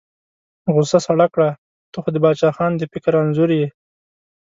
غوسه 0.73 0.97
سړه 1.07 1.27
کړه، 1.33 1.49
ته 1.91 1.97
خو 2.03 2.09
د 2.13 2.17
باچا 2.23 2.49
خان 2.57 2.71
د 2.77 2.83
فکر 2.93 3.13
انځورګر 3.21 3.49
یې. 3.59 3.67